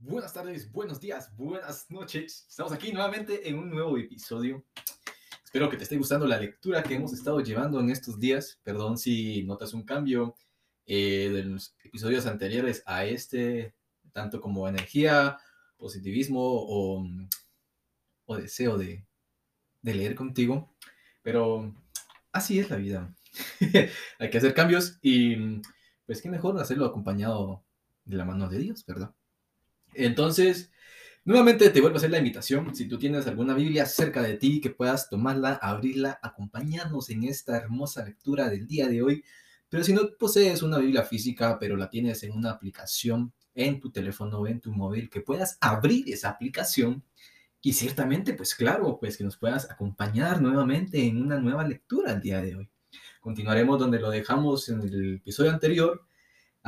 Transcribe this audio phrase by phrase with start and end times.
[0.00, 2.46] Buenas tardes, buenos días, buenas noches.
[2.48, 4.64] Estamos aquí nuevamente en un nuevo episodio.
[5.42, 8.60] Espero que te esté gustando la lectura que hemos estado llevando en estos días.
[8.62, 10.36] Perdón si notas un cambio
[10.86, 13.74] eh, de los episodios anteriores a este,
[14.12, 15.38] tanto como energía,
[15.76, 17.04] positivismo o,
[18.26, 19.04] o deseo de,
[19.82, 20.72] de leer contigo.
[21.22, 21.74] Pero
[22.30, 23.12] así es la vida.
[24.20, 25.60] Hay que hacer cambios y
[26.06, 27.64] pues qué mejor hacerlo acompañado
[28.04, 29.12] de la mano de Dios, ¿verdad?
[29.94, 30.70] Entonces,
[31.24, 32.74] nuevamente te vuelvo a hacer la invitación.
[32.74, 37.56] Si tú tienes alguna Biblia cerca de ti, que puedas tomarla, abrirla, acompañarnos en esta
[37.56, 39.24] hermosa lectura del día de hoy.
[39.68, 43.90] Pero si no posees una Biblia física, pero la tienes en una aplicación en tu
[43.90, 47.02] teléfono o en tu móvil, que puedas abrir esa aplicación
[47.60, 52.20] y ciertamente, pues claro, pues que nos puedas acompañar nuevamente en una nueva lectura el
[52.20, 52.70] día de hoy.
[53.20, 56.07] Continuaremos donde lo dejamos en el episodio anterior,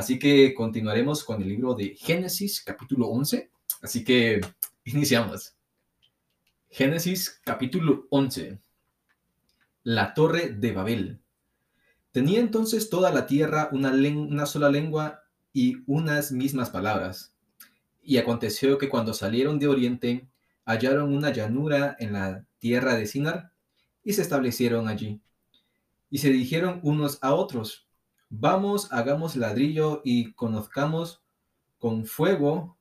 [0.00, 3.50] Así que continuaremos con el libro de Génesis, capítulo 11.
[3.82, 4.40] Así que
[4.84, 5.56] iniciamos.
[6.70, 8.58] Génesis, capítulo 11.
[9.82, 11.20] La torre de Babel.
[12.12, 15.20] Tenía entonces toda la tierra una, una sola lengua
[15.52, 17.34] y unas mismas palabras.
[18.02, 20.30] Y aconteció que cuando salieron de oriente,
[20.64, 23.52] hallaron una llanura en la tierra de Sinar
[24.02, 25.20] y se establecieron allí.
[26.08, 27.89] Y se dijeron unos a otros,
[28.32, 31.20] Vamos, hagamos ladrillo y conozcamos
[31.78, 32.78] con fuego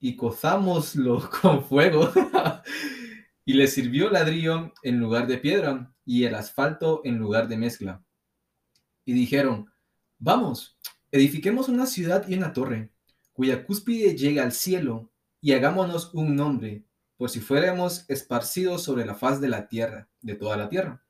[0.00, 2.10] y cozámoslo con fuego.
[3.44, 8.02] y le sirvió ladrillo en lugar de piedra y el asfalto en lugar de mezcla.
[9.04, 9.70] Y dijeron,
[10.18, 10.78] vamos,
[11.12, 12.90] edifiquemos una ciudad y una torre,
[13.34, 16.82] cuya cúspide llega al cielo, y hagámonos un nombre,
[17.18, 21.04] por si fuéramos esparcidos sobre la faz de la tierra, de toda la tierra.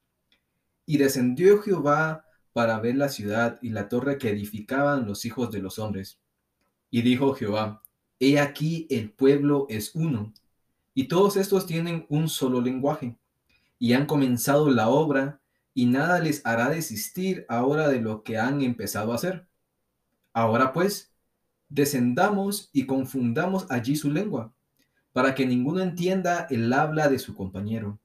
[0.84, 2.25] Y descendió Jehová
[2.56, 6.18] para ver la ciudad y la torre que edificaban los hijos de los hombres.
[6.90, 7.82] Y dijo Jehová,
[8.18, 10.32] He aquí el pueblo es uno,
[10.94, 13.18] y todos estos tienen un solo lenguaje,
[13.78, 15.38] y han comenzado la obra,
[15.74, 19.46] y nada les hará desistir ahora de lo que han empezado a hacer.
[20.32, 21.12] Ahora pues,
[21.68, 24.54] descendamos y confundamos allí su lengua,
[25.12, 27.98] para que ninguno entienda el habla de su compañero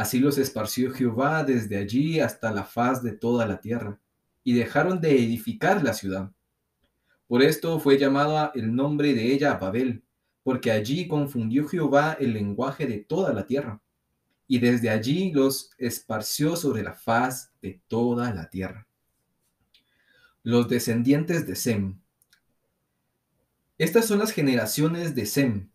[0.00, 4.00] Así los esparció Jehová desde allí hasta la faz de toda la tierra,
[4.42, 6.32] y dejaron de edificar la ciudad.
[7.26, 10.02] Por esto fue llamada el nombre de ella Babel,
[10.42, 13.82] porque allí confundió Jehová el lenguaje de toda la tierra,
[14.46, 18.88] y desde allí los esparció sobre la faz de toda la tierra.
[20.42, 22.00] Los descendientes de Sem.
[23.76, 25.68] Estas son las generaciones de Sem.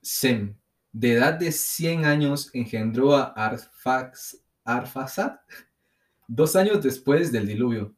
[0.00, 0.56] Sem,
[0.98, 3.34] de edad de 100 años engendró a
[4.64, 5.32] Arfaxad
[6.26, 7.94] dos años después del diluvio.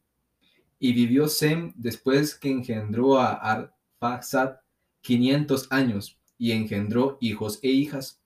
[0.80, 4.56] Y vivió Sem después que engendró a Arfaxad
[5.02, 8.20] 500 años y engendró hijos e hijas.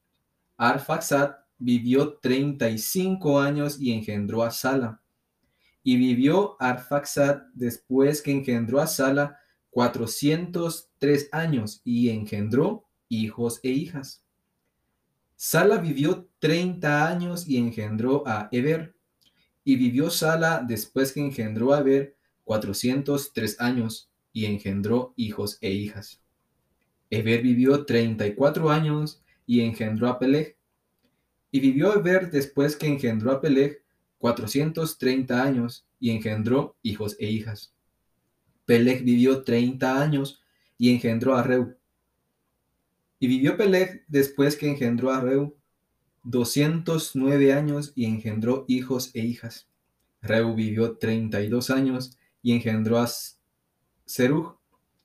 [0.57, 5.03] Arfaxad vivió 35 años y engendró a Sala.
[5.83, 14.22] Y vivió Arfaxad después que engendró a Sala 403 años y engendró hijos e hijas.
[15.45, 18.95] Sala vivió 30 años y engendró a Eber.
[19.65, 22.15] Y vivió Sala después que engendró a Eber
[22.45, 26.23] 403 años y engendró hijos e hijas.
[27.11, 30.57] Eber vivió 34 años y engendró a Peleg.
[31.51, 33.83] Y vivió Eber después que engendró a Peleg
[34.19, 37.75] 430 años y engendró hijos e hijas.
[38.65, 40.41] Peleg vivió 30 años
[40.79, 41.82] y engendró a Reu.
[43.23, 45.55] Y vivió Peleg después que engendró a Reu
[46.25, 49.69] 209 años y engendró hijos e hijas.
[50.23, 53.09] Reu vivió 32 años y engendró a
[54.07, 54.57] Serug.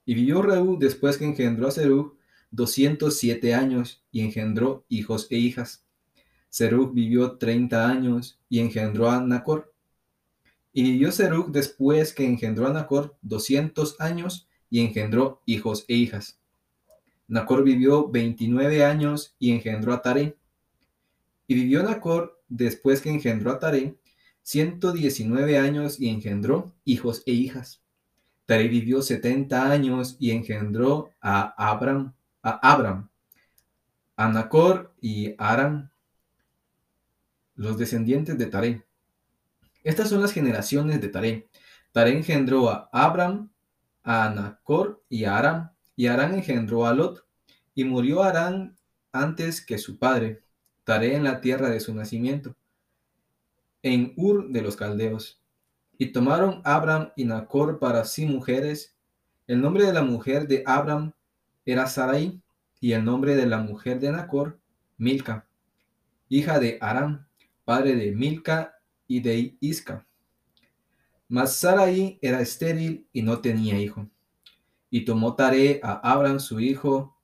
[0.03, 2.17] Y vivió Reu después que engendró a Serug
[2.49, 5.85] 207 años y engendró hijos e hijas.
[6.49, 9.75] Serug vivió 30 años y engendró a Nacor.
[10.73, 16.39] Y vivió Serug después que engendró a Nacor 200 años y engendró hijos e hijas.
[17.27, 20.37] Nacor vivió 29 años y engendró a Taré.
[21.47, 23.97] Y vivió Nacor después que engendró a Taré
[24.43, 27.81] 119 años y engendró hijos e hijas.
[28.45, 33.09] Taré vivió 70 años y engendró a Abram, a Abram,
[34.15, 35.89] a Nacor y Aram,
[37.55, 38.85] los descendientes de Taré.
[39.83, 41.49] Estas son las generaciones de Taré.
[41.91, 43.49] Taré engendró a Abram,
[44.03, 47.25] a Nacor y a Aram y Arán engendró a Lot,
[47.75, 48.77] y murió Arán
[49.11, 50.43] antes que su padre,
[50.85, 52.55] Taré en la tierra de su nacimiento,
[53.83, 55.41] en Ur de los Caldeos.
[55.97, 58.95] Y tomaron Abram y Nacor para sí mujeres.
[59.47, 61.11] El nombre de la mujer de Abram
[61.65, 62.41] era Sarai,
[62.79, 64.61] y el nombre de la mujer de Nacor,
[64.97, 65.45] Milca,
[66.29, 67.27] hija de Aram,
[67.65, 70.07] padre de Milca y de Isca.
[71.27, 74.07] Mas Sarai era estéril y no tenía hijo.
[74.97, 77.15] Y tomó Tare a Abraham su hijo,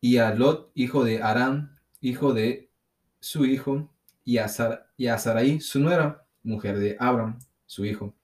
[0.00, 2.68] y a Lot, hijo de Aram, hijo de
[3.20, 3.88] su hijo,
[4.24, 4.48] y a,
[4.96, 8.16] y a Sarai, su nuera, mujer de Abraham, su hijo.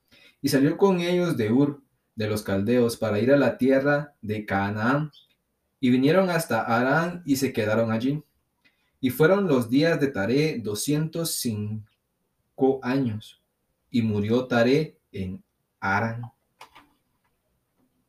[0.43, 1.81] Y salió con ellos de Ur,
[2.17, 5.13] de los caldeos, para ir a la tierra de Canaán.
[5.79, 8.25] Y vinieron hasta Arán y se quedaron allí.
[9.01, 13.41] Y fueron los días de doscientos cinco años.
[13.89, 15.45] Y murió Taré en
[15.79, 16.23] Arán.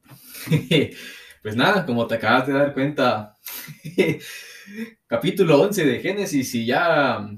[1.43, 3.37] pues nada, como te acabas de dar cuenta,
[5.07, 7.29] capítulo 11 de Génesis y ya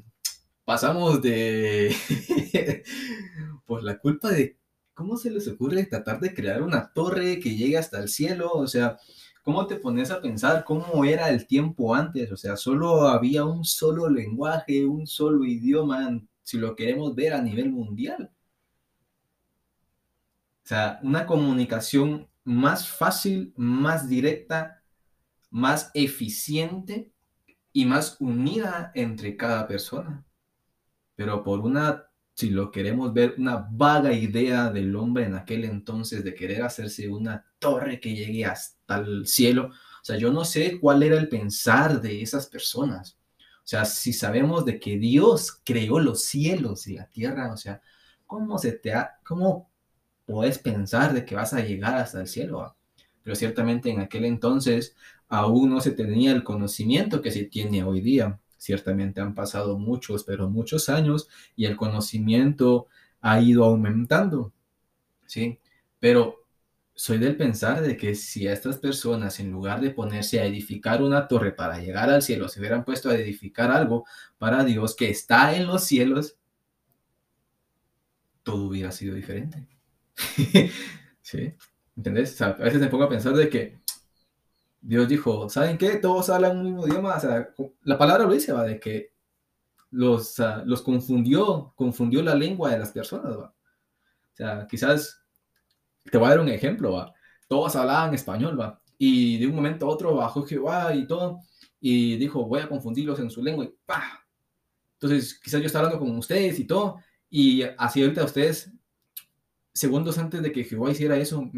[0.65, 1.93] pasamos de
[3.65, 4.57] pues la culpa de
[4.93, 8.67] cómo se les ocurre tratar de crear una torre que llegue hasta el cielo, o
[8.67, 8.97] sea,
[9.41, 12.31] ¿cómo te pones a pensar cómo era el tiempo antes?
[12.31, 17.41] O sea, solo había un solo lenguaje, un solo idioma, si lo queremos ver a
[17.41, 18.31] nivel mundial.
[20.63, 24.83] O sea, una comunicación más fácil, más directa,
[25.49, 27.11] más eficiente
[27.73, 30.25] y más unida entre cada persona.
[31.15, 36.23] Pero por una, si lo queremos ver, una vaga idea del hombre en aquel entonces
[36.23, 39.67] de querer hacerse una torre que llegue hasta el cielo.
[39.67, 43.17] O sea, yo no sé cuál era el pensar de esas personas.
[43.63, 47.81] O sea, si sabemos de que Dios creó los cielos y la tierra, o sea,
[48.25, 49.70] ¿cómo se te ha, cómo
[50.31, 52.75] puedes pensar de que vas a llegar hasta el cielo?
[53.23, 54.95] Pero ciertamente en aquel entonces
[55.27, 58.39] aún no se tenía el conocimiento que se tiene hoy día.
[58.57, 62.87] Ciertamente han pasado muchos, pero muchos años y el conocimiento
[63.21, 64.53] ha ido aumentando.
[65.25, 65.59] ¿Sí?
[65.99, 66.41] Pero
[66.93, 71.01] soy del pensar de que si a estas personas, en lugar de ponerse a edificar
[71.01, 74.05] una torre para llegar al cielo, se hubieran puesto a edificar algo
[74.37, 76.37] para Dios que está en los cielos,
[78.43, 79.67] todo hubiera sido diferente.
[81.21, 81.53] ¿Sí?
[81.95, 82.41] ¿Entendés?
[82.41, 83.81] a veces me pongo a pensar de que
[84.81, 85.97] Dios dijo, ¿saben qué?
[85.97, 87.15] Todos hablan un mismo idioma.
[87.15, 87.49] O sea,
[87.83, 88.63] la palabra lo dice, ¿va?
[88.63, 89.13] De que
[89.91, 93.53] los, los confundió, confundió la lengua de las personas, ¿va?
[94.33, 95.21] O sea, quizás,
[96.09, 97.13] te voy a dar un ejemplo, ¿va?
[97.47, 98.81] Todos hablaban español, ¿va?
[98.97, 101.39] Y de un momento a otro bajó Jehová y todo,
[101.79, 104.25] y dijo, voy a confundirlos en su lengua, y ¡pah!
[104.93, 108.71] Entonces, quizás yo estaba hablando con ustedes y todo, y así ahorita ustedes,
[109.73, 111.49] segundos antes de que Jehová hiciera eso,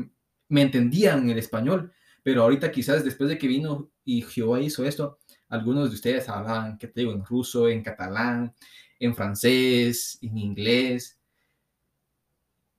[0.49, 5.19] me entendían el español, pero ahorita quizás después de que vino y Jehová hizo esto,
[5.49, 8.53] algunos de ustedes hablan, que te digo, en ruso, en catalán,
[8.99, 11.19] en francés, en inglés,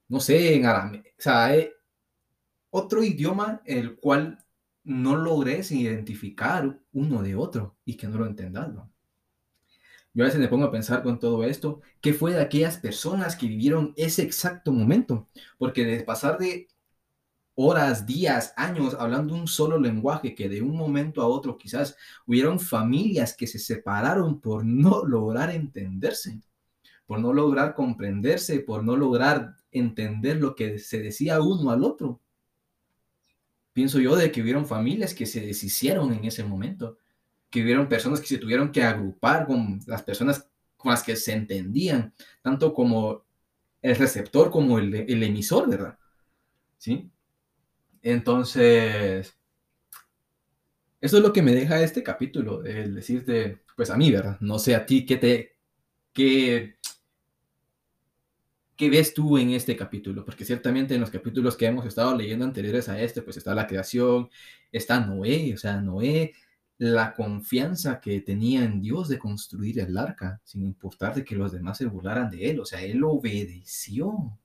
[0.09, 1.73] no sé, en arameo, o sea, eh,
[2.71, 4.45] otro idioma el cual
[4.85, 8.73] no logres identificar uno de otro y que no lo entendas,
[10.15, 13.35] Yo a veces me pongo a pensar con todo esto, ¿qué fue de aquellas personas
[13.35, 15.29] que vivieron ese exacto momento?
[15.59, 16.69] Porque de pasar de
[17.57, 21.97] horas, días, años hablando un solo lenguaje que de un momento a otro quizás
[22.27, 26.41] hubieron familias que se separaron por no lograr entenderse,
[27.07, 32.21] por no lograr comprenderse, por no lograr entender lo que se decía uno al otro.
[33.73, 36.99] Pienso yo de que hubieron familias que se deshicieron en ese momento,
[37.55, 41.35] que hubieron personas que se tuvieron que agrupar con las personas con las que se
[41.35, 43.25] entendían, tanto como
[43.81, 45.97] el receptor como el, el emisor, ¿verdad?
[46.79, 47.09] ¿Sí?
[48.03, 49.39] Entonces,
[51.01, 54.37] eso es lo que me deja este capítulo, el decirte, pues a mí, ¿verdad?
[54.41, 55.57] No sé a ti qué te,
[56.13, 56.75] qué,
[58.75, 62.45] qué ves tú en este capítulo, porque ciertamente en los capítulos que hemos estado leyendo
[62.45, 64.29] anteriores a este, pues está la creación,
[64.73, 66.33] está Noé, o sea, Noé,
[66.79, 71.53] la confianza que tenía en Dios de construir el arca, sin importar de que los
[71.53, 74.39] demás se burlaran de él, o sea, él obedeció.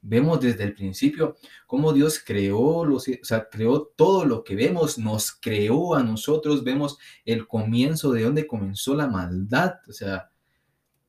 [0.00, 4.98] Vemos desde el principio cómo Dios creó, los, o sea, creó todo lo que vemos,
[4.98, 10.30] nos creó a nosotros, vemos el comienzo de donde comenzó la maldad, o sea,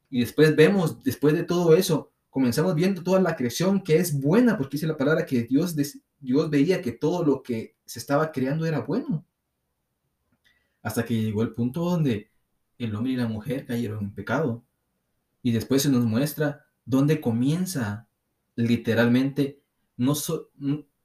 [0.09, 4.57] y después vemos, después de todo eso, comenzamos viendo toda la creación que es buena,
[4.57, 5.75] porque dice la palabra que Dios,
[6.19, 9.26] Dios veía que todo lo que se estaba creando era bueno.
[10.87, 12.31] Hasta que llegó el punto donde
[12.77, 14.63] el hombre y la mujer cayeron en pecado.
[15.43, 18.07] Y después se nos muestra dónde comienza
[18.55, 19.61] literalmente
[19.97, 20.13] no,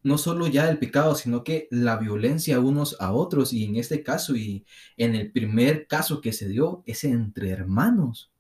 [0.04, 3.52] no solo ya el pecado, sino que la violencia unos a otros.
[3.52, 4.64] Y en este caso, y
[4.96, 8.30] en el primer caso que se dio, es entre hermanos.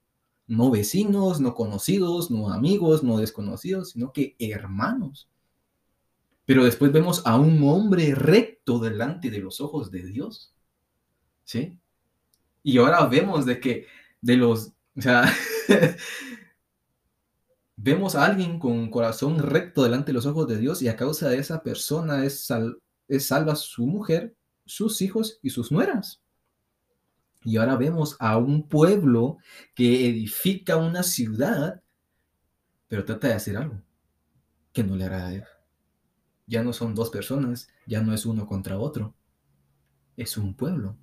[0.46, 5.28] No vecinos, no conocidos, no amigos, no desconocidos, sino que hermanos.
[6.44, 10.54] Pero después vemos a un hombre recto delante de los ojos de Dios.
[11.44, 11.78] ¿Sí?
[12.62, 13.86] Y ahora vemos de que
[14.20, 15.24] de los, o sea,
[17.76, 21.28] vemos a alguien con corazón recto delante de los ojos de Dios y a causa
[21.28, 22.48] de esa persona es,
[23.08, 26.22] es salva su mujer, sus hijos y sus nueras.
[27.44, 29.38] Y ahora vemos a un pueblo
[29.74, 31.82] que edifica una ciudad,
[32.86, 33.82] pero trata de hacer algo
[34.72, 35.44] que no le hará a él.
[36.46, 39.14] Ya no son dos personas, ya no es uno contra otro.
[40.16, 40.96] Es un pueblo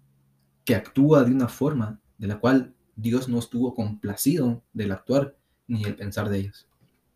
[0.70, 5.36] que actúa de una forma de la cual Dios no estuvo complacido del actuar
[5.66, 6.68] ni el pensar de ellos.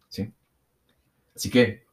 [0.10, 0.34] ¿Sí?
[1.36, 1.86] Así que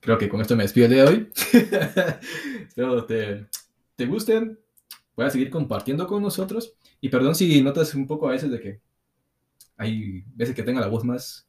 [0.00, 1.30] creo que con esto me despido de hoy.
[2.66, 3.46] Espero te,
[3.94, 4.58] te gusten,
[5.18, 6.76] a seguir compartiendo con nosotros.
[7.02, 8.80] Y perdón si notas un poco a veces de que
[9.76, 11.46] hay veces que tenga la voz más,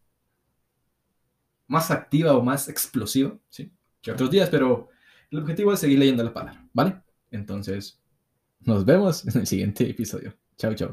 [1.68, 3.72] más activa o más explosiva, ¿sí?
[4.02, 4.90] Que otros días, pero
[5.32, 7.02] el objetivo es seguir leyendo la palabra, ¿vale?
[7.32, 8.03] Entonces,
[8.66, 10.34] nos vemos en el siguiente episodio.
[10.58, 10.92] Chao, chao.